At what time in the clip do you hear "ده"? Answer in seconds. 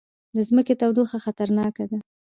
1.91-1.97